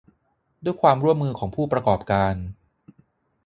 [0.63, 2.35] ด้วยความร่วมมือของผู้ประกอบการ